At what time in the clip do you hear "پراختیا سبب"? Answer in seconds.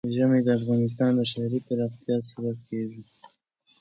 1.67-2.57